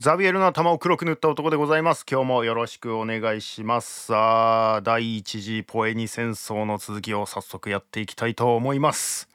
[0.00, 2.06] ザビエルの頭を黒く塗った男でございます。
[2.10, 4.06] 今日もよろしくお願いします。
[4.06, 9.29] さあ第一次ポエニ戦争の続きを早速やっていきたいと思います。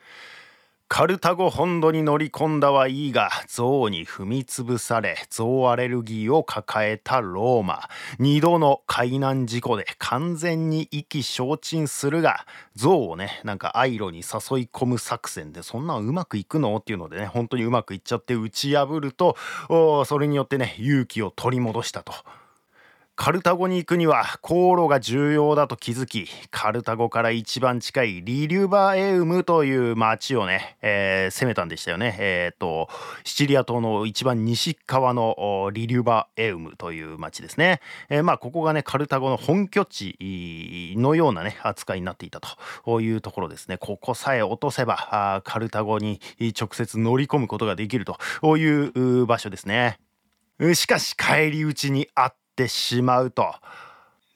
[0.87, 7.89] カルタゴ本土に乗り込んだはいいが象に踏み潰され象アレルギーを抱えたローマ
[8.19, 12.45] 2度の海難事故で完全に意気消沈するが
[12.75, 14.23] 象をねなんかアイロに誘い
[14.71, 19.35] 込む作戦でそんなんうまくいくのっていうのでね本当にうまくいっちゃって打ち破ると
[20.05, 22.13] それによってね勇気を取り戻したと。
[23.17, 32.17] カルタゴに行くには航路が重要だと気づきカルタゴから一番近いリリュバエウムという町をね、えー、攻めたんでしたよね。
[32.19, 32.89] えっ、と
[33.23, 37.79] シチリア島の一番西側のリリュバエウムという町ですね、
[38.09, 42.41] えー、まあここがねカルタゴの本拠地のようなね扱いになっていた
[42.83, 43.77] というところですね。
[43.77, 46.19] ここさえ落とせばカルタゴに
[46.59, 49.99] 直接乗り込むことができるという場所ですね。
[50.73, 53.53] しかし帰り討ちにあっってしまうと。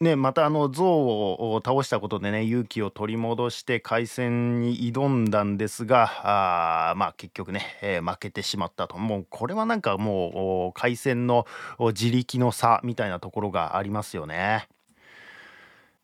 [0.01, 11.45] ね、またあの象を倒したことでね勇気を取り戻して海戦に挑んだんですがあまあ結局ね、えー、負けてしまったともうこれはなんかもう海戦の
[11.79, 14.69] 自力の差みたいなところがありますよね。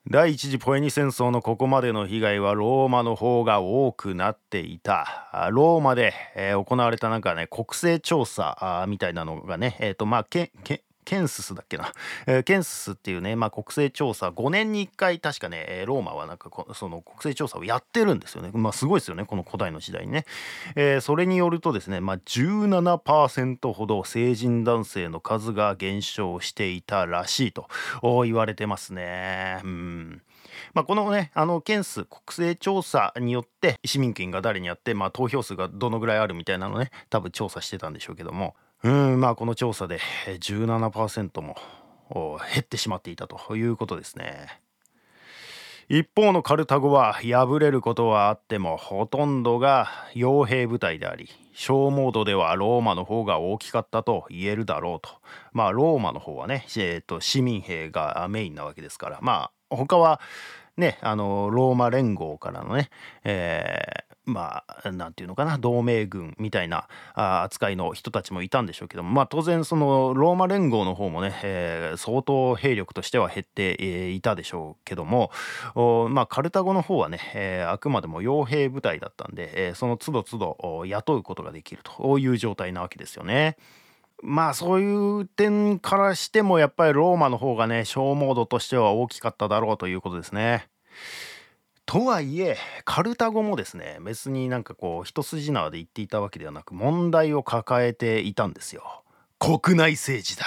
[0.07, 5.49] 第一次ポエニ戦争のここまでの被害はローマの方が多くなっていた。
[5.51, 11.91] ローマで、えー、行われたなんかね国勢調査みたいなのがねえっ、ー、とまあけけケンススだっけな、
[12.27, 18.51] えー、ケンススっていうね、まあ、国勢調査5年に1回確かねローマはなんかその国勢調査をやってるんですよね。
[18.53, 20.25] まあすごいですよねこの古代の時代にね、
[20.75, 27.69] えー、それによるとですね、まあ、17%ほど成人男性の数が減少していたらしいと
[28.01, 29.61] 言われてますね。
[29.63, 30.21] うん。
[30.73, 38.55] まあ、このねあの件数国勢調査によって市民権が誰にあって、まあ、投票数がどのぐらいあるみたいなのね多分調査してたんでしょうけども。
[38.85, 41.55] うんまあこの調査で17%も
[42.53, 44.61] 減ってしまっていたということですね。
[45.89, 55.09] 一方のカルタゴは敗れることはあってもほとんどが傭兵部隊であり消耗度ではローマの方が大きかったと言えるだろうと
[55.51, 60.19] まあローマの方はね、えーと、市民兵がメインなわけですからまあ他は
[60.75, 62.89] ねあのローマ連合からのね、
[63.23, 75.31] えまあ何て言うのかな同盟軍みたいな扱いの人たちもいたんでしょうけどもまあ当然そのローマ連合の方もね、えー、相当兵力としては減っていたでしょうけども
[76.09, 83.57] まあカルタゴの方はね、えー、あくまでも傭兵部隊だったんで、えー、その都度都度雇うことができるという状態なわけですよね。
[84.23, 90.67] まあそういう点からしてもやっぱりローマの方がね消耗度としては大きかっただろうということですね。
[91.85, 99.03] とはいえカルタゴもですね別になんかこう一筋縄で言っていたわけではなく問題を抱えていたんですよ。
[99.39, 100.45] 国内政治だ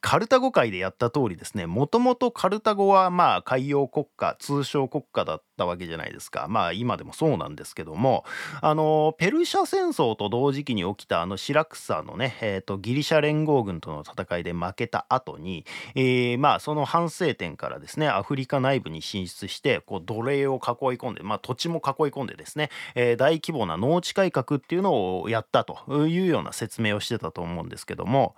[0.00, 6.46] カルタゴ界でやった通りですねもともとカルタゴはまあ海洋国家通商国家だったわけじゃないですか。
[6.48, 8.24] まあ今でもそうなんですけども。
[8.60, 15.64] あのペルシャ戦争と同時期に起きたあのシラクサのね、えーと、ギリシャ連合軍との戦いで負けた後に、
[15.94, 20.60] えー、まあその反省点からですねアフリカ内部に進出してこう奴隷を囲い
[20.98, 28.34] 込んで、まあ、土地も囲い込んでですね、えー、大規模な農地改革っていうのをやったというような説明をしてたと思うんですけども。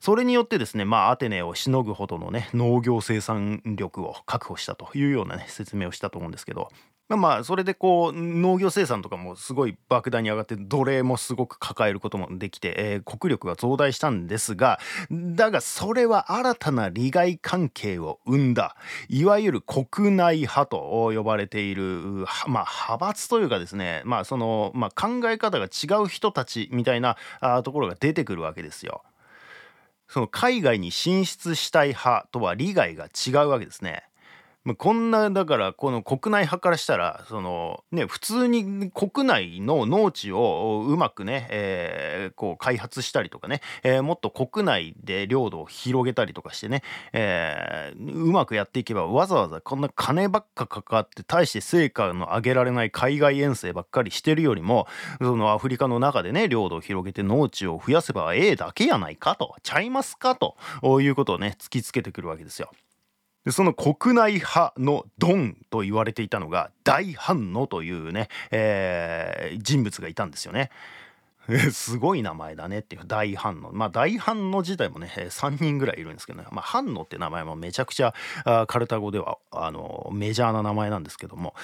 [0.00, 6.53] それによってですねまあアテネをしのぐほどのね農業生産力を確保したというようなね説明をしたと思うんですけど
[7.08, 18.76] まあそれでこう農業生産とかもすごい莫大に上がって奴隷もすごく抱えることもできて、え、国力が増大したんですがだがそれは新たな利害関係を生んだ
[19.08, 29.02] いわゆる国内派と呼ばれている、まあ、派閥というかですね、まあそのまあ、考え方が違う人たちみたいなあところが出てくるわけですよ。
[30.08, 34.04] その海外に進出したい派とは利害が違うわけですね。
[34.78, 54.86] こんなだからこの国内派からしたらそのね普通に国内の農地をうまくね、え、こう開発したりとかね、え、もっと国内で領土を広げたりとかしてね、え、うまくやっていけばわざわざこんな金ばっかかかって大して成果の上げられない海外遠征ばっかりしてるよりも
[55.18, 60.56] そのアフリカの中でね領土を広げて農地を増やせばええだけやないかとちゃいますかと
[61.02, 62.70] いうことをね突きつけてくるわけですよ。
[63.44, 70.70] でその国内派のドンと言われていたのが大反応というね、えー、人物がいたんですよね。
[71.72, 78.14] すごい名前だねっていう大反応まあ大反応自体もね3人ぐらいいるんですけどね、まあ、反応って名前もめちゃくちゃ
[78.66, 81.54] カルタ語ではあのメジャーな名前なんですけども、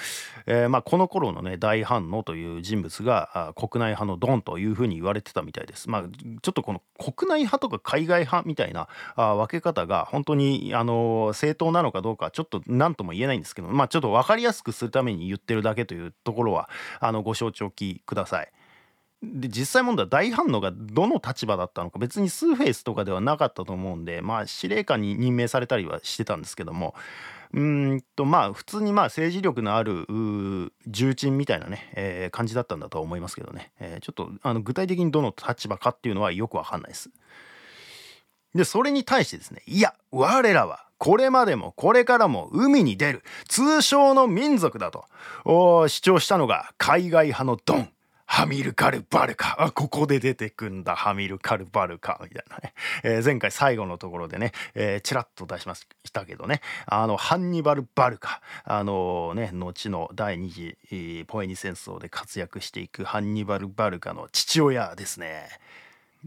[0.45, 5.89] えー、まあこの頃のね大反応という人物が国内派のドンというふうに言われてたみたいです。
[5.89, 16.69] まあちょっとこの国内派とか海外派みたいなあ分け方が本当にあの正当なのかどうかちょっと何とも言えないんですけどまあちょっと分かりやすくするために言ってるだけというところは
[16.99, 18.51] あのご承知おきください。
[19.23, 26.95] で実際問題は大反応がどの立場だったのか別にスーフェイスとかではなかったと思うんでまあ司令官に任命されたりはしてたんですけども
[27.53, 30.05] うんとまあ普通にまあ政治力のある
[30.87, 37.11] 重鎮みたいなね、えー、感じだったんだとは思いますけどね、えー、ちょっとあの具体的にどの立場かっていうのはよくわかんないです。
[38.55, 45.05] でそれに対してですねいや我らはこれまでもこれからも海に出る通称の民族だと
[45.45, 47.89] 主張したのが海外派のドン
[48.33, 49.57] ハミルカル・バルカ。
[49.61, 52.17] あ、ここで出てくんだ、ハミルカル・バルカ。
[52.23, 52.73] みたいなね。
[53.03, 58.41] えー、前回最後のところでね、えー、チラッと出しましたけどね、あの、ハンニバル・バルカ。
[58.63, 65.49] あのー、ね、後の第二次、ポエニ戦争で活躍していくハンニバル・バルカの父親ですね。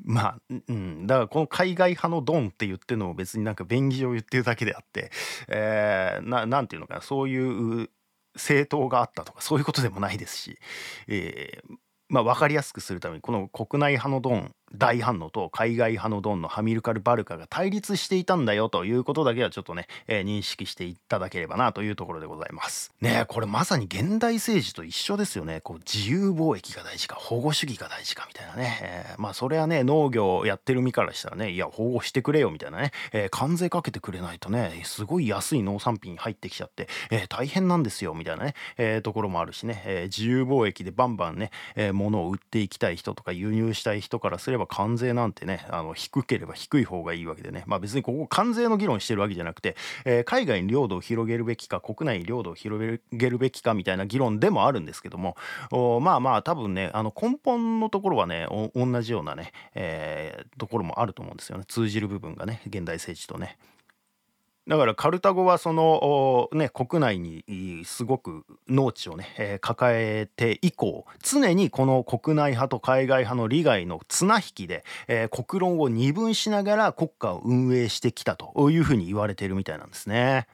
[0.04, 5.10] まあ、うん、だからこの海外派のドンって言ってるのも別になんか便宜上言ってるだけであって、
[5.48, 7.88] えー、ななんていうのかなそういう
[8.34, 10.58] 政党があったとかそういうことでもないですし、
[11.06, 11.74] えー、
[12.08, 22.93] まあ、分かりやすくするためにこの国内派のドン大反応と海外派のドンのハミルカル・バルカが対立していたんだよということだけはちょっとね、えー、認識していただければなというところでございます。
[23.00, 25.61] ねこれまさに現代政治と一緒ですよね。
[25.61, 55.37] こう自由貿易が大事か保護主義が大事かみたいなね、えー、まあそれはね農業やってる身からしたらねいや保護してくれよみたいなね、えー、関税かけてくれないとねすごい安い農産品入ってきちゃって、え大変なんですよみたいなね、えところもあるしね、え自由貿易でバンバンね、え物を売っていきたい人とか輸入したい人からすれば関税なんてねあの低ければ低い方がいいわけでねまあ別にここ関税の議論してるわけじゃなくて、えー、海外に領土を広げるべきか国内に領土を広げるべきかみたいな議論でもあるんですけども
[56.00, 63.58] まあまあ多分ねあの根本のところはね同じようなね、えー、ところもあると思うんですよね通じる部分がね現代政治とね。
[64.66, 80.46] だからカルタゴはそのね国内にすごく農地をね、えー、抱えて以降常にこの国内派と海外派の利害の綱引きで、えー、国論を二分しながら国家を運営してきたというふうに言われているみたいなんですね。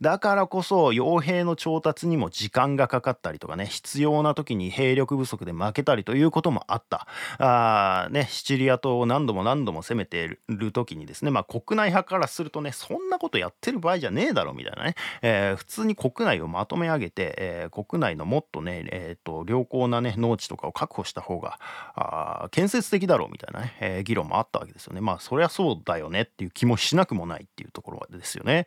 [0.00, 7.06] だからこそ傭兵の調達にも時間がかかったりとかね必要な時に兵力不足で負けたりということもあった。
[7.38, 21.58] あねシチリア島を何度も何度も攻めている時にですねまあ国内派からするとねそんなことやってる場合じゃねえだろみたいなね、えー、普通に国内をまとめ上げて、えー、国内のもっとね、えーと、良好なね農地とかを確保した方が
[21.94, 28.66] あ建設的だろうみたいなね、えー、議論もあったわけですよねまあそりゃそうだよねっていう気もしなくもないっていうところですよね。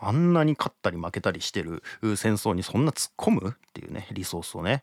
[0.00, 1.82] あんなに勝ったり負けたりしてる
[2.16, 4.82] 戦争にそんな突っ込むっていうねリソースをね。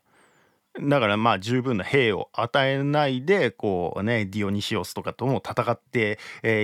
[0.80, 6.18] だからまあ十分な兵を与えないでこうねディオニシオスとかとも戦って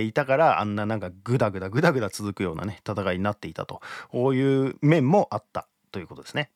[0.07, 6.51] いたからあんななんかグダグダグダグダ続くようなね戦いになっていたとこういう面もあったということですね。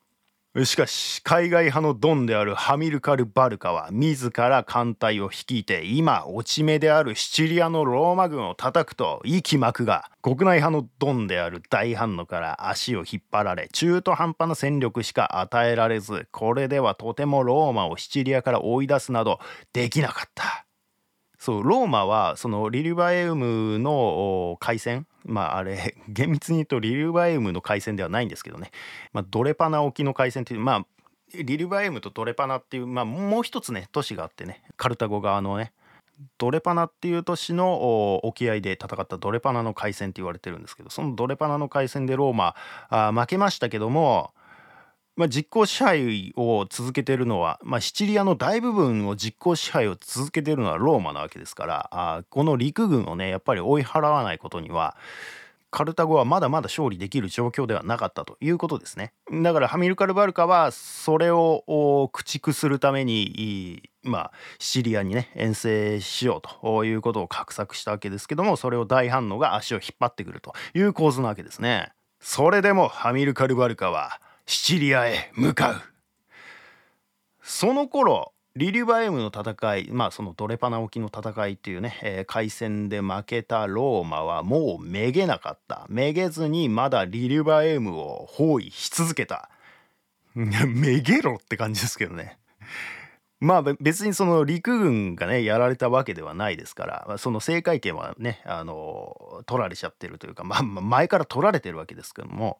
[0.65, 19.39] しかし海外派のドンであるハミルカル・バルカは自ら艦隊を率いて今落ち目であるシチリアのローマ軍を叩くと息巻くが国内派のドンである大反応から足を引っ張られ中途半端な戦力しか与えられずこれではとてもローマをシチリアから追い出すなど
[19.73, 20.67] できなかった。
[21.43, 28.71] そうローマはそのリリュバエウムの海戦まああれ 厳密に言うとリリュバエウムの海戦ではないんですけどね、
[29.11, 30.85] まあ、ドレパナ沖の海戦っていうまあ
[31.33, 34.63] リリュバエウムとドレパナっていう、まあ、もう一つね都市があってね。
[34.77, 35.73] カルタゴ側のね。
[36.37, 42.55] ドレパナっていう都市の沖合で戦ったドレパナの海戦って言われてるんですけどそのドレパナの海戦でローマ
[42.87, 44.31] あ負けましたけども
[45.15, 54.97] まあ、実効支配を続けてるのは、まあ、シチリアの大部分を実効支配を続けてるのはローマなわけですからあこの陸軍をねやっぱり追い払わないことには
[55.73, 59.11] カルタゴはまだまだ勝利できる状況ではなかったということですね。
[59.41, 71.91] だからハミルカル・バルカはそれを駆逐するためにまあシチリアにね遠征しようということを画策したわけですけどもそれを大反応が足を引っ張ってくるという構図なわけですね。
[72.19, 75.81] それでもハミルカル・バルカはシチリアへ向かう。
[77.41, 85.87] その頃リリュバエムの戦いまあそのドレパナ沖の戦いっていうね、えー、海戦で負けたローマはもうめげなかった。
[85.89, 89.49] めげずにまだリリュバエムを包囲し続けた。
[90.35, 92.37] めげろって感じですけどね。
[93.39, 102.59] まあ別にその陸軍がねやられたわけではないですからその制海権はねあの取られちゃってるというか、まあ、前から取られてるわけですけども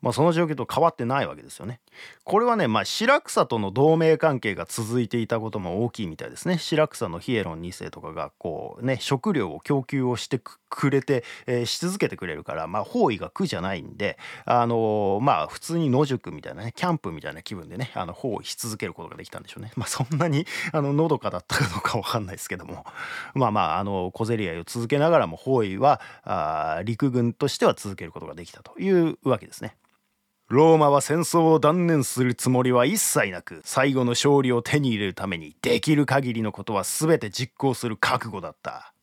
[0.00, 1.80] まあ、その状況と変わってないわけですよね。
[2.24, 6.58] これはね、まあ、白草との同盟関係が続いていたことも大きいみたいですね。
[6.58, 19.72] 白草のヒエロン2世とかがこうね食料を供給をしてくれて、えー、し続けてくれるから、まあ、包囲が苦じゃないんで、あのー、まあ普通に野宿みたいなねキャンプみたいな気分でねあの包囲し続けることができたんでしょうね。
[19.74, 22.84] まあ、そんなにあののどかだったかどうかわかんないですけども
[23.34, 29.74] まあまああの小競り合いを続けながらも包囲はあ陸軍としては続けることができたというわけですね。
[30.48, 38.94] ローマは戦争を断念するつもりは一切なく最後の勝利を手に入れるためにできる限りのことは全て実行する覚悟だった。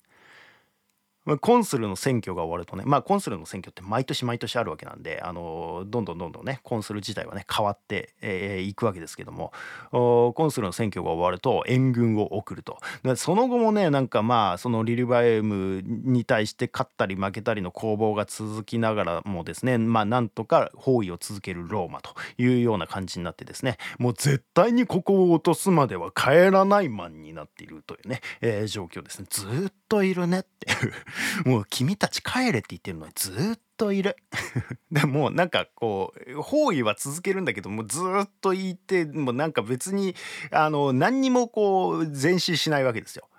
[1.40, 9.52] コンスルの選挙が終わるとねまあコンスルの選挙って毎年毎年あるわけなんであのどんどんどんどんねコンスル自体はね変わってい、えー、くわけですけども
[9.92, 12.78] コンスルの選挙が終わると援軍を送ると。
[13.16, 29.28] その後もねなんかまあそのリルバエムに対して勝ったり負けたりの攻防が続きながらもですねまあなんとか包囲を続けるローマというような感じになってですねもう絶対にここを落とすまでは帰らないマンになっているというね、えー、状況ですね。
[29.30, 30.94] ずっといるねっていう。
[31.46, 34.16] もう君たち帰れって言ってるのにずっといる
[34.92, 40.16] でもなんかこう包囲は続けるんだけどもずっといてもうなんか別に
[40.52, 43.30] あの何にもこう前進しないわけですよ。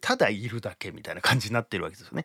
[0.00, 2.24] ただいるだけみたいな感じになってるわけですよね。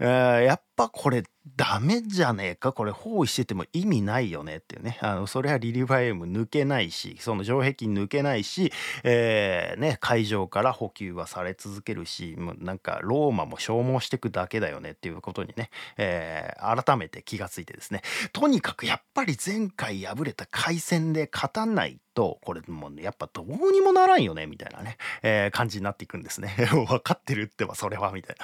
[0.00, 1.24] やっぱこれ
[1.56, 2.72] ダメじゃねえか？
[2.72, 4.98] これ包囲してても意味ないよねっていうね。
[5.00, 18.02] あのそれはリリファイム抜けないしその城壁抜けないし、えー、ね、会場から補給はされ続けるしもうなんかローマも消耗していくだけだよねっていうことにね、えー、改めて気がついてですね。
[18.32, 26.54] とにかくやっぱり前回敗れた海戦で勝たないとこれもう、やっぱどうにもならんよねみたいなね、えー、感じになっていくんですね。
[26.70, 28.36] 分かってるってばそれはみたい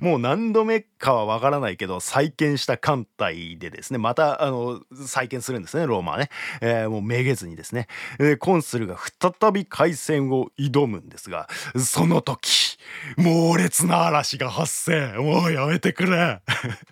[0.00, 0.08] な。
[0.08, 7.86] もう何度目かは分からないけど再建した艦隊でですねまたあの再建するんですねローマはね、えー、もうめげずにですね、
[8.18, 12.70] えー、コンスルが再び海戦を挑むんですがその時
[13.16, 15.12] 猛烈な嵐が発生。
[15.18, 16.40] もうやめてくれ。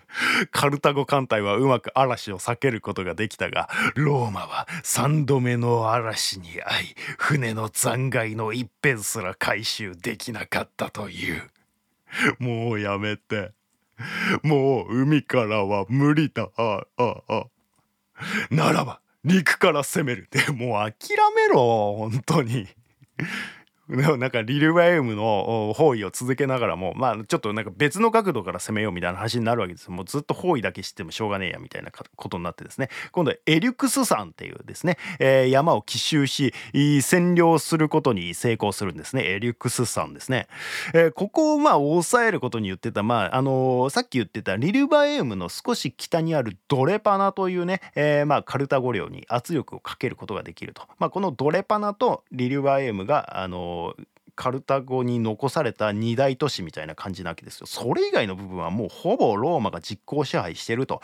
[0.51, 11.49] カルタゴ艦隊はうまく嵐を避けることができたがローマは3度目の嵐に遭い船の残骸の一辺すら回収できなかったという。
[12.39, 13.51] もうやめて。
[14.43, 16.49] もう海からは無理だ。
[16.57, 17.45] あああ
[18.49, 20.27] ならば陸から攻める。
[20.31, 22.67] でもう諦めろ本当に。
[24.17, 32.89] なんかリルバイウムの包囲を続けながらもまあちょっとなんか別の角度から攻めようみたいな話になるわけですもうずっと包囲だけしてもしょうがねえやみたいなことになってですね。
[33.11, 39.23] 今度はエリュクス山っていうですね、えー、山を奇襲し占領することに成功するんですね。
[39.23, 40.47] エリュクス山ですね、
[40.93, 53.78] えー、ここをまあ抑えることに言ってたまああのー、さっき言ってたリルバエウムの少し北にあるドレパナというね、えー、まあカルタゴ領に圧力をかけることができると、まあ、このドレパナとリルバエウムがあの
[54.39, 57.67] カルタゴに残された二大都市みたいな感じなわけですよ。
[57.67, 61.01] それ以外の部分はもうほぼローマが実効支配してると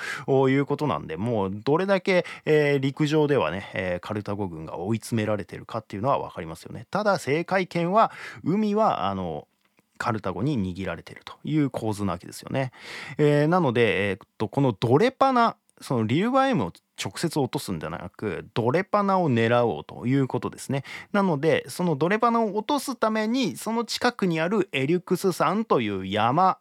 [0.49, 6.87] いうことなんでもうどれだけ、えー、陸上ではね、えー、カルタゴ軍が追い詰められてるかっていうのは分かりますよね。
[6.89, 8.13] ただ政界権は
[8.45, 9.49] 海はあの
[9.97, 12.71] カルタゴに握られてるという構図なわけですよね。
[13.17, 26.57] えー、なので、えー、っとこのドレパナそのリルバエムを直接落とすんじゃなくドレパナを狙おうということですねなのでそのドレパナを落とすためにその近くにあるエリュクス山という山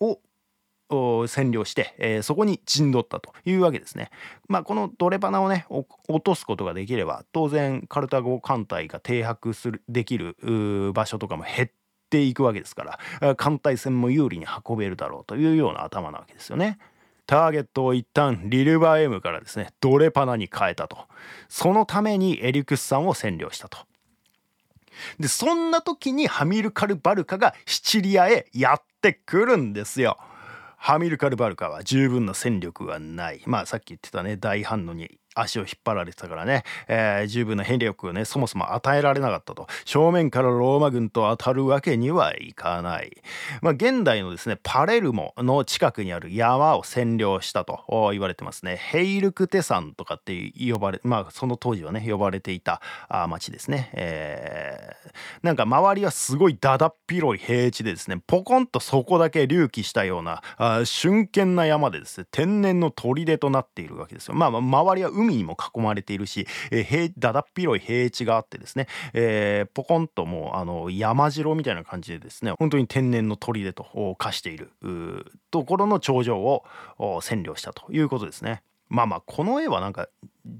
[0.00, 0.20] を
[0.90, 4.10] 占領して、えー、そこに陣取ったというわけですね。
[4.48, 5.86] まあこのドレパナをね落
[6.20, 10.36] とすことができれば当然カルタゴ艦隊が停泊するできる
[10.92, 11.70] 場所とかも減っ
[12.10, 16.78] ていくわけですから艦隊戦も有利に運べるだろうというような頭なわけですよね。
[17.30, 21.06] ターゲットを一旦リルバー M からですねドレパナに変えたと。
[21.48, 23.78] そのためにエリクスさんを占領したと。
[25.20, 30.18] でそんな時にハミルカル・バルカがシチリアへやってくるんですよ。
[30.76, 33.40] ハミルカル・バルカは十分な戦力がない。
[33.46, 39.66] まあさっき言ってたね大反応に足を引っ張られてたからね、えー、十分な兵力をねそもそも与えられなかったと。
[39.84, 43.22] 正面からローマ軍と当たるわけにはいかない、
[43.62, 48.76] まあ、現代のですねパレルモの近くにある山を占領したと言われてますね。
[48.76, 55.10] ヘイルクテ山とかって呼ばれまあその当時はね呼ばれていたあ町ですね、えー、
[55.42, 64.34] なんか周りはすごいだだっ広い平地でですねポコンとそこだけ隆起したようなあ瞬間な山でですね天然の砦となっているわけですよ。
[64.34, 74.70] まあ周りは海にも囲まれているし、えー、平だだっ広い平地があってですね、えー、ポコンともうあの山城みたいな感じでですね本当に天然の砦と化している
[75.50, 76.64] ところの頂上を
[76.98, 78.62] 占領したということですね。
[78.88, 80.08] まあまあこの絵はなんか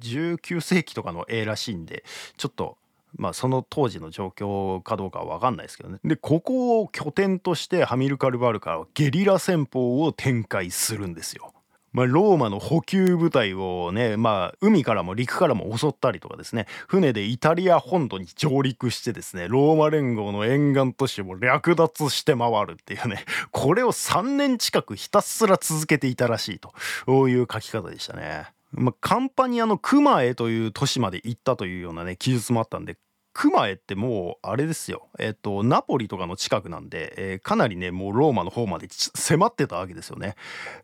[0.01, 2.05] 19世紀とかの絵らしいんで
[2.37, 2.79] ちょっと
[3.17, 11.53] まあその当時の状況かどうかは分かんないですけどねでここを拠点としてハミルカルバルカはゲリラ戦法を展開するんですよ。
[11.93, 26.61] まあ、ローマの補給部隊をね、まあ、海からも陸からも襲ったりとかですね船でイタリア本土に上陸してですねローマ連合の沿岸都市を略奪して回るっていうねこれを3年近くひたすら続けていたらしい
[27.07, 28.53] という書き方でしたね。
[28.73, 32.97] まあ、カンパニアのクマエという都市まで行ったというようなね記述もあったんで
[33.41, 40.35] 熊へってもうあれですよえっとナポリとかの近くなんで、えー、かなりねもうローマの方まで迫ってたわけですよね。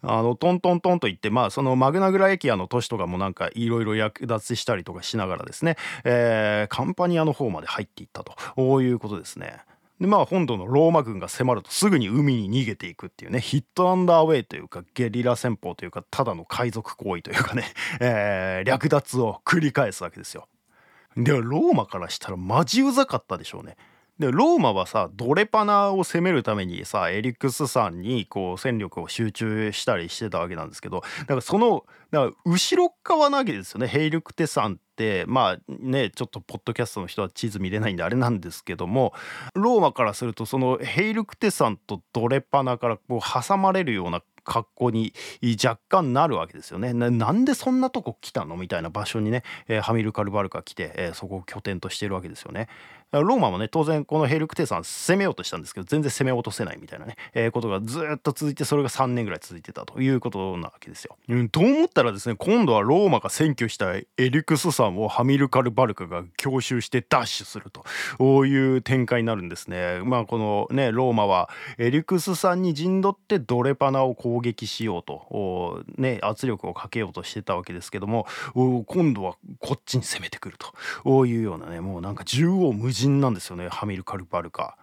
[0.00, 9.58] あのトントントンと言ってまあそのマグナグラエキアの都市とかもなんかいろいろ略奪したりとかしながらですね、えー、カンパニアの方まで入っていったとこういうことですね。
[10.00, 17.64] でまあ本土のローマ軍が迫るとすぐに海に逃げていくっていうねヒットアンダーウェイというかゲリラ戦法というかただの海賊行為というかね、
[18.00, 20.48] えー、略奪を繰り返すわけですよ。
[21.16, 23.76] でローマからしたらマジうざかったでしょうね。
[24.18, 39.12] でローマはさドレパナを攻めるためにさエリクス山にこう戦力を集中したりしてたわけなんですけどだからそのだから後ろ側なわけですよねヘイルクテ山ってまあねちょっとポッドキャストの人は地図見れないんであれなんですけども
[39.52, 45.12] ローマからするとそのヘイルクテ山とドレパナからこう挟まれるような格好に
[45.62, 46.94] 若干なるわけですよね。
[46.94, 48.56] なんでそんなとこ来たの？
[48.56, 52.68] みたいな場所にね、えー、ハミルカルバルカ来て、えー、そこを拠点としてるわけですよね。
[53.12, 61.16] ローマもね当然このヘルクテさん攻めようとしたんですけど全然攻め落とせないみたいなね、えー、ことがずっと続いてそれが3年ぐらい続いてたということなわけですよ。
[61.28, 67.84] うん、と思ったらですね今度はローマが占拠したエリクス山をハミルカルバルカが強襲してダッシュすると
[68.18, 70.00] こいう展開になるんですね。
[70.04, 71.48] まあこのねローマは
[71.78, 78.26] エリクス山に陣取ってドレパナを攻撃しようとね圧力をかけようとしてたわけですけども
[78.86, 80.58] 今度はこっちに攻めてくる
[81.04, 84.76] というようなねもうなんか縦横無人なんですよねハミルカルバルカ。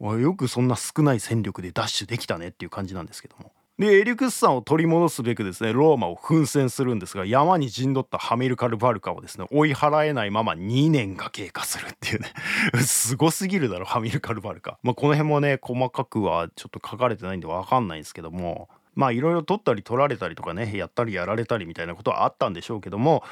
[0.00, 3.52] よくそんな少ない戦力でダッシュできたねっていう感じなんですけども。
[3.78, 12.32] でエリクス山を取り戻すべくですねローマを奮戦するんですが山に陣取ったハミルカルバルカをですね追い払えないまま2年が経過するっていうね。
[12.80, 14.78] すごすぎるだろハミルカルバルカ。
[14.82, 18.68] まあこの辺もね細かくはちょっと書かれてないんで分かんないんですけども。
[18.94, 23.22] まあいろいろ取ったり取られたりとかねやったりやられたりみたいなことはあったんでしょうけども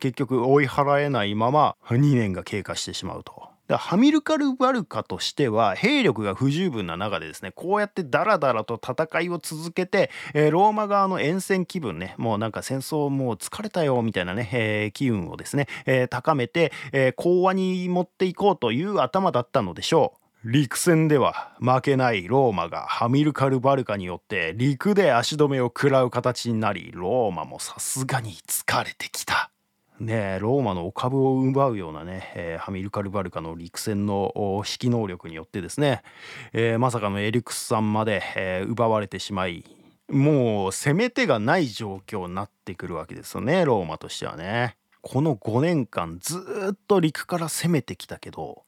[0.00, 3.55] 結局追い払えないまま2年が経過してしまうと。
[3.68, 20.26] ハミルカルバルカとしては兵力が不十分な中でですねこうやってダラダラと戦いを続けて、えー、ローマ側の沿線気分ねもうなんか戦争もう疲れたよみたいなね、えー、機運をですね、えー、高めて、え講和に持っていこうという頭だったのでしょう。
[20.44, 29.50] 陸戦では負けないローマがハミルカルバルカによって陸で足止めを食らう形になりローマもさすがに疲れてきた。
[30.00, 36.02] ねローマのお株を奪うようなね、えー、ハミルカルバルカの陸戦の指揮能力によってですね、
[36.52, 39.64] えー、まさかのエリクスさんまで、えー、奪われてしまい
[40.08, 44.76] もう攻め手がない状況になってくるわけですよねローマとしてはね。
[45.02, 48.64] この5年間ずっと陸から攻めてきたけど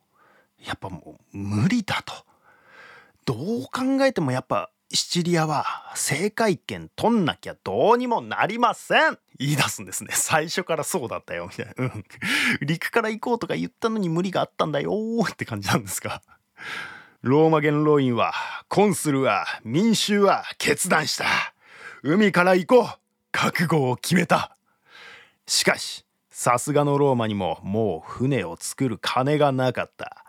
[0.64, 2.14] やっぱもう無理だと。
[3.24, 10.10] どう考えてもやっぱシチリアは政界権取んなきゃどうにもなりません言い出すんですね。
[10.14, 11.84] 最初からそうだったよ、みたいな。
[11.84, 12.04] うん。
[12.60, 14.92] 陸から行こうとか言ったのに無理があったんだよ
[15.26, 16.22] って感じなんですが。
[17.22, 18.32] ローマ元老院は、
[18.68, 21.26] コンスルは、民衆は決断した。
[22.02, 22.98] 海から行こう
[23.32, 24.56] 覚悟を決めた。
[25.46, 30.24] しかし、さすがのローマにももう船を作る金がなかった。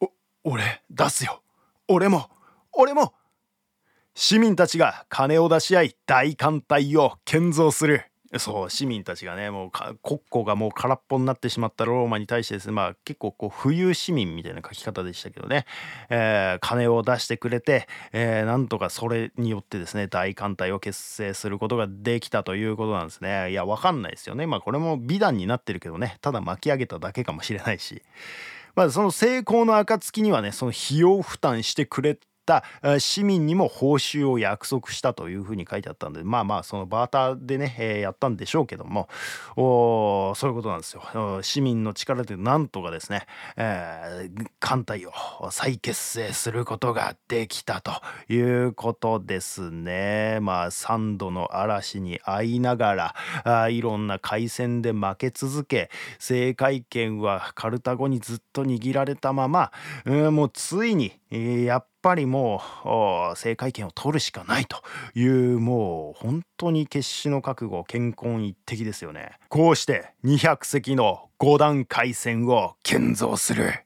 [0.00, 0.10] お
[0.44, 1.42] 俺出すよ
[1.88, 2.30] 俺も
[2.72, 3.12] 俺も
[4.18, 8.06] 市民たちが金を出し合い大艦隊を建造する。
[8.38, 9.70] そう市民たちがねもう
[10.02, 15.66] 国庫がもう空っぽになってしまったローマに対してですねまあ結構こう富裕市民みたいな書き方でしたけどね、
[16.08, 23.50] えー、金を出してくれて、えー、なんとかそれによってですね大艦隊を結成することができたということなんですね。
[23.50, 24.46] いやわかんないですよね。
[24.46, 26.16] まあこれも美談になってるけどね。
[26.22, 28.02] ただ巻き上げただけかもしれないし。
[28.74, 39.08] まあ、その成功の暁にはねその費用負担してくれった市民にも報酬を約束したというふうに書いてあったんでまあまあそのバーターでね、えー、やったんでしょうけども
[39.56, 41.02] おそういうことなんですよ。
[41.42, 45.12] 市民の力でなんとかですね、えー、艦隊を
[45.50, 47.92] 再結成することができたと
[48.28, 50.38] いうことですね。
[50.40, 59.72] まあ3度の嵐に遭いながらあいろんな海戦で負け続け政界権はカルタゴにずっと握られたまま、
[60.04, 62.88] うん、もうついに、えー、やっぱりもう
[63.30, 64.76] 政界権を取るしかないと
[65.16, 69.32] いうもう本当に決死の覚悟健康一滴ですよね。
[69.48, 73.85] こうして200隻の5段階戦を建造する。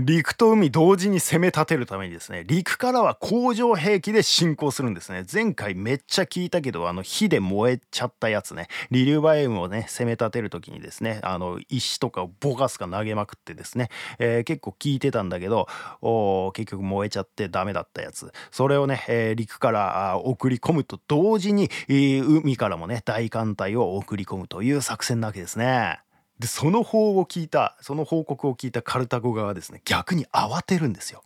[0.00, 5.24] 陸と海同時に攻め立てるためにですね陸からは工場兵器で進行するんですね。
[5.30, 8.68] 前回めっちゃ聞いたけどあの火で燃えちゃったやつね。
[8.90, 15.66] リリューバイウムをね攻め立てる時にですねあの石とかをボガスが投げまくってですね、えー、結構聞いてたんだけど
[16.02, 18.32] お結局燃えちゃってダメだったやつ。
[18.50, 26.00] それをね、えー、陸から送り込むと同時に、海からもね大艦隊を送り込むという作戦なわけですね。
[26.38, 31.22] でその報を聞いたその報告を聞いたカルタゴ側はですね逆に慌てるんですよ。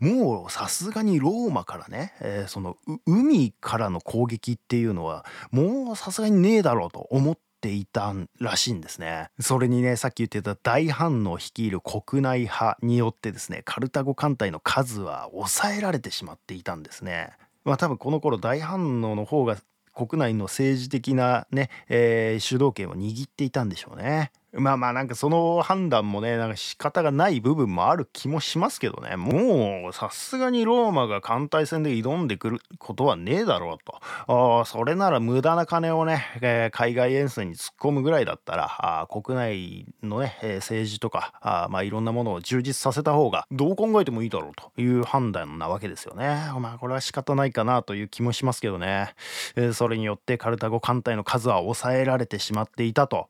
[0.00, 9.30] もうさすがにローマからね、えー、その海からの攻撃っていうのはもうさすがにねえだろうと思っていたらしいんですね。
[9.40, 17.32] それにねさっき言ってた大反応率いる国内派によってですねカルタゴ艦隊の数は抑えられてしまっていたんですね。
[17.64, 19.56] まあ多分この頃大反応の方が
[19.94, 24.32] 国内の政治的なね、えー、主導権を握っていたんでしょうね。
[24.56, 29.16] まあまあなんかその判断もねなんか仕方がない部分もある気もしますけどね。
[29.16, 34.60] もうさすがにローマが艦隊戦で挑んでくることはねえだろうと。
[34.60, 46.26] あそれなら無駄な金をね、えー、海外遠征に突っ込むぐらいだったらあ国内のね、えー、政治とかあまあいろんなものを充実させた方がどう考えてもいいだろうという判断なわけですよね。
[46.60, 49.14] まあこれは仕方ないかなという気もしますけどね、
[49.56, 53.28] えー、それによってカルタゴ艦隊の数は抑えられてしまっていたと。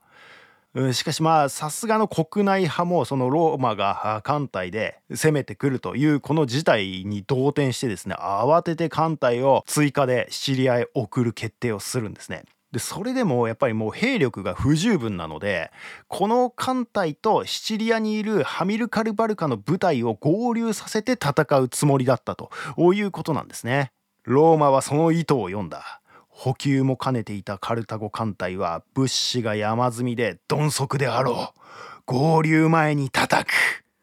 [0.92, 12.42] しかしまあさすがの国内派もそのローマが艦隊で攻めてくるというこの事態に動転してですね慌てて艦隊を追加でシチリアへ送る決定をするんですね。
[12.72, 15.70] でそれでもやっぱりもう兵力が不十分なので
[16.08, 22.50] この艦隊とシチリアにいるハミルカルバルカの部隊を合流させて戦うつもりだったと
[22.94, 23.92] いうことなんですね。
[24.24, 26.00] ローマはその意図を読んだ。
[26.34, 31.60] 補給も兼ねていたカルタゴ艦隊は物資が山積みで鈍足であろう。
[32.06, 33.52] 合流前に叩く。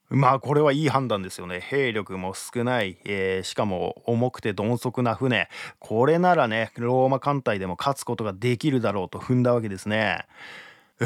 [0.09, 1.59] まあこれはいい判断ですよね。
[1.59, 5.49] 兵力も少ない、えー、しかも重くて鈍足な船。
[5.79, 10.25] これならねローマ艦隊でも勝つことができるだろうと踏んだわけですね。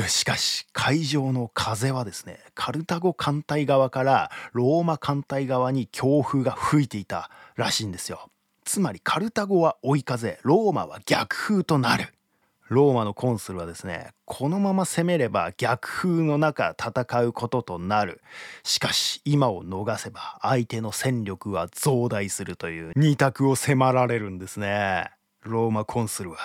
[0.07, 8.29] しかし海上の風はですねカルタゴ艦隊側からローマ艦隊側に強風が吹いていたらしいんですよ。
[8.65, 12.13] つまりカルタゴは追い風ローマは逆風となる。
[12.67, 18.21] ローマのコンスルはですねこのまま攻めれば逆風の中戦うこととなる。
[18.63, 25.11] しかし今を逃せば相手の戦力は増大するという二択を迫られるんですね。
[25.43, 26.37] ローマコンスルは。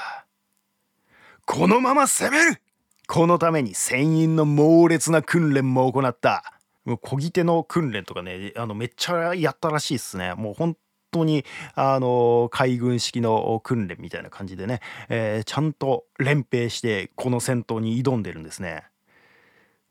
[1.46, 2.60] このまま攻める!
[3.08, 6.60] このために船員の猛烈な訓練も行った。
[6.84, 10.34] もう漕ぎ手の訓練とかねあのめっちゃやったらしいっすね。
[10.34, 10.76] もう本
[11.10, 11.44] 当に
[11.74, 18.84] あの海軍式の訓練みたいな感じでね、えー、ちゃんと連兵してこの戦闘に挑んでるんですね。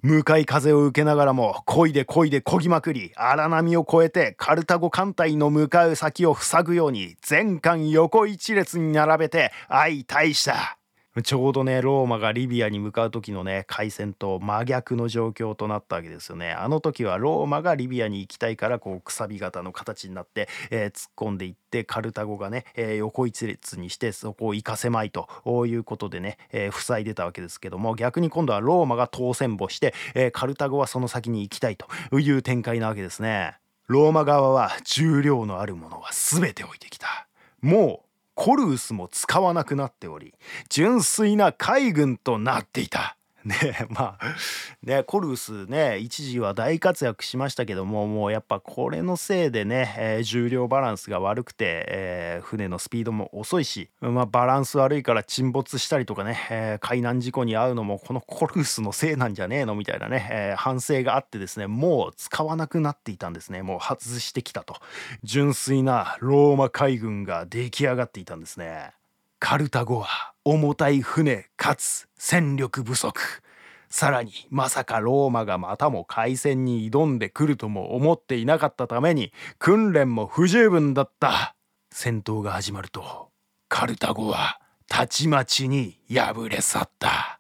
[0.01, 10.78] 向かい風を受けながらも漕いで漕いで漕ぎまくり荒波を越えてカルタゴ艦隊の向かう先を塞ぐように全艦横一列に並べて相対した
[11.21, 16.51] ちょうどねローマがリビアに向かう時のね海戦と真逆の状況となったわけですよね。
[16.51, 25.27] あの時はローマがリビアに行きたいからこうくさび型の形になって、えー、突っ込んでいってカルタゴがね、えー、横一列にしてそこを行かせまいと
[25.67, 33.57] いうことでね、えー、塞いでたわけですけども逆に今度はローマが当選簿して、えー、カルタゴはその先に行きたいという展開なわけですね。
[33.87, 37.27] ローマ側は重量のあるものは全て置いてきた。
[37.61, 38.08] もう
[38.41, 40.33] コルウスも使わなくなっており
[40.69, 43.18] 純粋な海軍となっていた。
[43.45, 44.35] ねまあ
[44.83, 64.75] ねコルスね一時は大活躍しましたけどももうやっぱこれのせいでね、えー、重量バランスが悪くて、えー、船のスピードも遅いし、まあ、バランス悪いから沈没したりとかね、えー、海難事故に遭うのもこのコルスのせいなんじゃねえのみたいなね、え反省があってですねもう使わなくなっていたんですねもう外してきたと
[65.23, 68.98] 純粋なローマ海軍が出来上がっていたんですね。
[69.39, 73.41] カルタゴは重たい船かつ戦力不足。
[73.89, 81.55] さらにまさかローマがまたも海戦に挑んでくるとも思っていなかったために訓練も不十分だった。
[81.91, 83.29] 戦闘が始まると
[83.69, 87.39] カルタゴはたちまちに敗れ去った。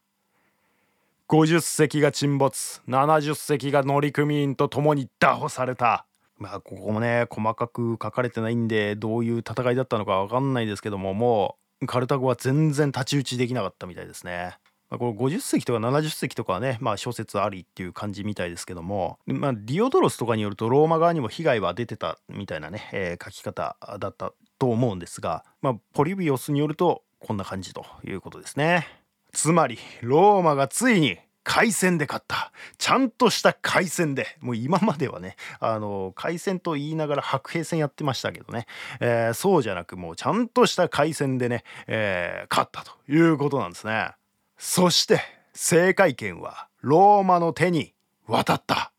[1.27, 6.05] 50隻が沈没70隻が乗組員と共に拿捕された。
[6.37, 14.57] まあここもね細かく書かれてないんでどういう戦いだったのか分かんないですけどももうカルタゴは全然太刀打ちできなかったみたいですね。
[14.89, 28.87] まあ、この50隻とか70隻とかはね、まあ、諸説ありっていう感じみたいですけども、まあ、ディオドロスとかによるとローマ側にも被害は出てたみたいなね、えー、書き方だったと思うんですが、まあ、ポリビオスによるとこんな感じということですね。
[29.31, 31.19] つまりローマがついに
[31.51, 32.51] 海戦で勝った。
[32.77, 34.37] ちゃんとした海戦で。
[34.39, 38.67] もう今まではねあの海戦と言いながら白兵戦やってましたけどね、
[38.99, 44.11] えー、そうじゃなくもうちゃんとした海戦でね、えー、勝ったということなんですね。
[44.59, 45.21] そして
[45.55, 47.95] 正解権はローマの手に
[48.27, 48.91] 渡った。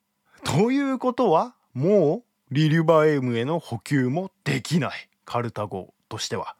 [0.42, 5.08] ということはもうリリュバエムへの補給もできない。
[5.24, 6.56] カルタゴとしては。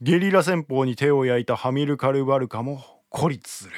[0.00, 3.72] ゲリラ戦法に手を焼いたハミルカルバルカも孤立する。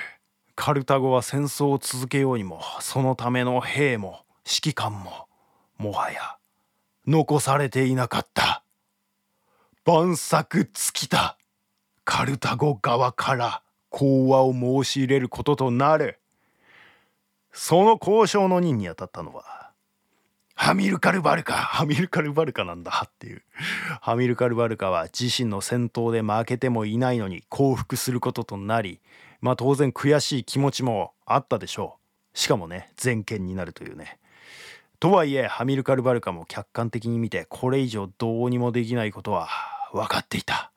[0.56, 5.28] カルタゴは戦争を続けようにもそのための兵も指揮官も
[5.78, 6.36] もはや
[7.06, 8.62] 残されていなかった。
[9.84, 11.36] 万策尽きた。
[12.04, 16.20] カルタゴ側から講和を申し入れることとなる。
[17.52, 19.53] その交渉の任に当たったのは
[20.54, 21.54] ハミルカルバルカ。
[21.54, 23.02] ハミルカルバルカなんだ。
[23.06, 23.42] っていう。
[24.00, 29.00] ハミルカルバルカは自身の戦闘で負けてもいないのに降伏することとなり
[29.40, 31.98] まあ当然悔しい気持ちもあったでしょ
[32.34, 32.38] う。
[32.38, 34.18] しかもね全権になるというね。
[35.00, 39.48] とはいえハミルカルバルカも客観的に見てこれ以上どうにもできないことは
[39.92, 40.72] 分かっていた。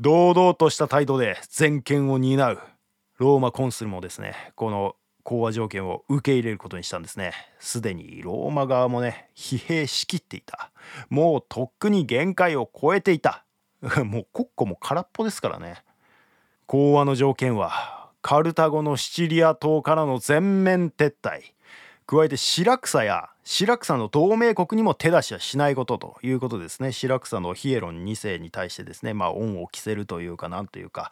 [0.00, 2.58] 堂々とした態度で全権を担う。
[3.18, 7.32] ローマコンスルもですねこの講和条件を受け入れることにしたんですね。
[7.58, 10.70] すでにローマ側もね疲弊しきっていた。
[11.08, 13.44] もうとっくに限界を超えていた。
[14.04, 15.84] もう国庫も空っぽですからね。
[16.66, 21.52] 講和の条件はカルタゴのシチリア島からの全面撤退。
[22.06, 26.92] 加えてシラクサやシラクサの同盟国にも手出しはしないことということですね。
[26.92, 31.10] シラクサのヒエロン2世に対してですねまあ恩を着せるというかなんというか。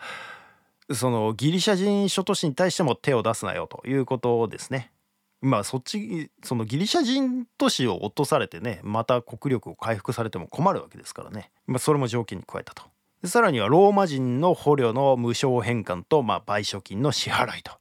[0.92, 4.92] そのギリシャ人諸都市に対しても手を出すなよということですね
[5.40, 12.85] まあそっちそのギリシャ人都市を落とされてねまた国力を回復されても困るわけですからね、まあ、それも条件に加えたと
[13.22, 17.72] でさらにはローマ人の捕虜の無償返還と、まあ、賠償金の支払いと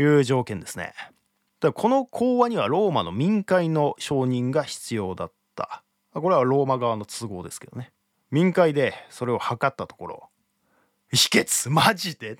[0.00, 0.94] いう条件ですね。
[1.60, 5.82] だこの講和にはローマの民会の承認が必要だった。
[6.14, 7.92] これはローマ側の都合ですけどね。
[8.30, 10.28] 民会でそれを図ったところ、
[11.12, 12.38] 否決マジで？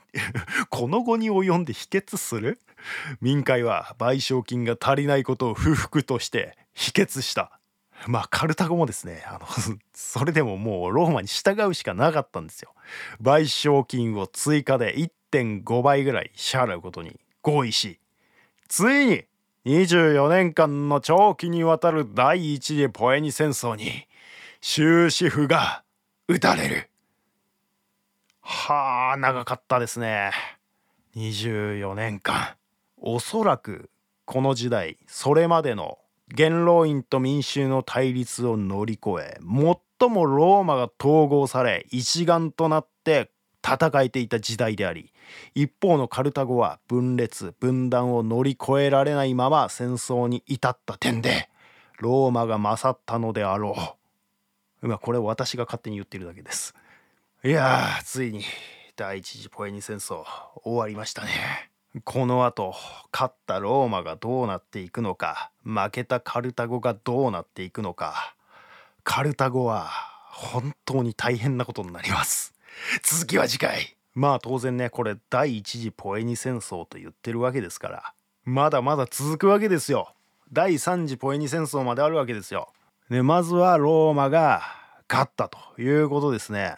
[0.69, 2.61] この後に及んで否決する？
[3.21, 7.59] 民会は賠償金が足りないことを不服として否決した。
[8.07, 9.47] まあカルタゴもですねあの
[9.93, 12.73] それでももうローマに従うしかなかったんですよ。
[13.21, 18.01] 賠償金を追加で1.5倍ぐらい支払うことに合意し
[18.69, 19.25] ついに
[19.67, 24.07] 24年間の長期にわたる第一次ポエニ戦争に
[24.63, 25.85] 終止符が
[26.29, 26.90] 打たれる。
[28.53, 30.33] はあ長かったですね。
[31.15, 32.57] 24年間。
[32.97, 33.91] おそらく
[34.25, 35.99] この時代それまでの
[36.35, 39.39] 元老院と民衆の対立を乗り越え
[40.01, 43.31] 最もローマが統合され一丸となって
[43.65, 45.13] 戦えていた時代であり
[45.55, 51.49] 一方のカルタゴは分裂分断を乗り越えられないまま戦争に至った点で
[52.01, 53.77] ローマが勝ったのであろ
[54.83, 56.75] う今これ私が勝手に言ってるだけです
[57.43, 58.43] いやついに
[58.97, 60.25] 第一次ポエニ戦争
[60.63, 61.71] 終わりましたね。
[62.05, 62.75] この後
[63.11, 68.35] 勝ったローマがどうなっていくのか負けたカルタゴがどうなっていくのか。
[69.05, 69.89] カルタゴは
[70.29, 72.53] 本当に大変なことになります。
[73.03, 73.97] 続きは次回。
[74.15, 78.13] まあ当然ねこれ第一次ポエニ戦争と言ってるわけですから。
[78.45, 80.13] まだまだ続くわけですよ。
[80.53, 82.69] 第三次ポエニ戦争まであるわけですよ。
[83.09, 84.61] でまずはローマが
[85.09, 86.77] 勝ったということですね。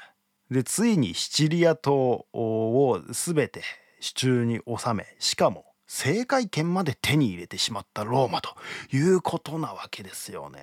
[0.53, 3.63] でついにシチリア島を全て
[4.01, 8.55] 手中に収めしかも正解権まで手に入れてしまったローマと
[8.93, 10.61] いうことなわけですよね。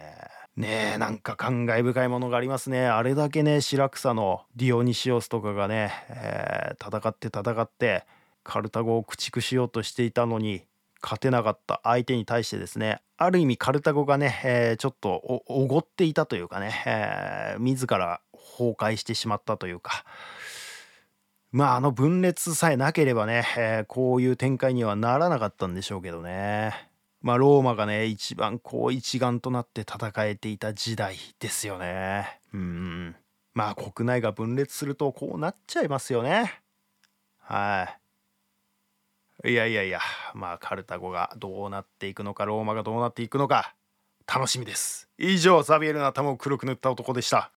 [0.55, 2.87] ねえなんか感慨深いものがありますね。
[2.87, 8.05] あれだけね白草のディオニシオスとかがね、えー、戦って戦って
[8.43, 10.63] カルタゴを駆逐しようとしていたのに
[11.01, 15.11] 勝てなかった相手に対してですねある意味カルタゴがね、えー、ちょっと
[15.47, 20.03] おごっていたというかね、えー、自ら崩壊してしまったというか。
[21.51, 26.89] まああの分裂さえなければね、えー、こういう展開にはならなかったんでしょうけどね。
[27.21, 32.39] まあローマがね一番こう一丸となって戦えていた時代ですよね。
[32.53, 33.15] うん。
[33.53, 36.61] まあ国内が分裂するとこうなっちゃいますよね。
[37.39, 37.89] は
[39.43, 39.51] い。
[39.51, 39.99] いやいやいや
[40.33, 43.73] まあカルタゴがどうなっていくのかローマがどうなっていくのか
[44.27, 45.09] 楽しみです。
[45.17, 47.47] 以上ザビエルの頭を黒く塗った男でした。